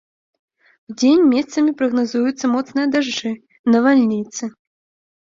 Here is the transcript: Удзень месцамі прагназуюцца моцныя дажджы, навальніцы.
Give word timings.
Удзень 0.91 1.25
месцамі 1.33 1.73
прагназуюцца 1.81 2.45
моцныя 2.53 2.87
дажджы, 2.95 3.31
навальніцы. 3.75 4.43